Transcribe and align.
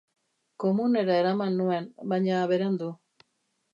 Komunera 0.63 1.19
eraman 1.23 1.59
nuen, 1.61 1.85
baina 2.15 2.43
berandu. 2.53 2.89